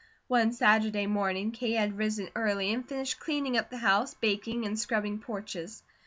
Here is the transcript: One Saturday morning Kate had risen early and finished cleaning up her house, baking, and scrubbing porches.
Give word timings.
One 0.27 0.51
Saturday 0.51 1.05
morning 1.05 1.51
Kate 1.51 1.75
had 1.77 1.95
risen 1.95 2.29
early 2.35 2.73
and 2.73 2.89
finished 2.89 3.19
cleaning 3.19 3.55
up 3.55 3.69
her 3.69 3.77
house, 3.77 4.15
baking, 4.15 4.65
and 4.65 4.79
scrubbing 4.79 5.19
porches. 5.19 5.83